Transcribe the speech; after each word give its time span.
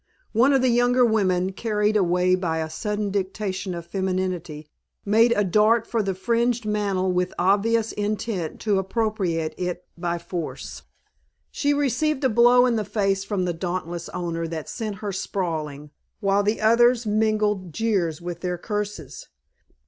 One 0.31 0.51
of 0.51 0.63
the 0.63 0.69
younger 0.69 1.05
women, 1.05 1.51
carried 1.53 1.95
away 1.95 2.33
by 2.33 2.57
a 2.57 2.71
sudden 2.71 3.11
dictation 3.11 3.75
of 3.75 3.85
femininity, 3.85 4.67
made 5.05 5.31
a 5.35 5.43
dart 5.43 5.85
for 5.85 6.01
the 6.01 6.15
fringed 6.15 6.65
mantle 6.65 7.11
with 7.11 7.35
obvious 7.37 7.91
intent 7.91 8.59
to 8.61 8.79
appropriate 8.79 9.53
it 9.59 9.85
by 9.95 10.17
force. 10.17 10.81
She 11.51 11.71
received 11.71 12.23
a 12.23 12.29
blow 12.29 12.65
in 12.65 12.77
the 12.77 12.83
face 12.83 13.23
from 13.23 13.45
the 13.45 13.53
dauntless 13.53 14.09
owner 14.09 14.47
that 14.47 14.67
sent 14.67 14.95
her 15.05 15.11
sprawling, 15.11 15.91
while 16.19 16.41
the 16.41 16.61
others 16.61 17.05
mingled 17.05 17.71
jeers 17.71 18.19
with 18.19 18.39
their 18.39 18.57
curses. 18.57 19.27